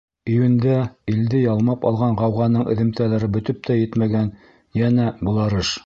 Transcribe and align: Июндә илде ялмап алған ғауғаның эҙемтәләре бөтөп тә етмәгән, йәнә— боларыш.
Июндә 0.35 0.77
илде 1.13 1.41
ялмап 1.41 1.85
алған 1.91 2.17
ғауғаның 2.23 2.65
эҙемтәләре 2.75 3.31
бөтөп 3.37 3.63
тә 3.69 3.79
етмәгән, 3.85 4.35
йәнә— 4.83 5.11
боларыш. 5.31 5.77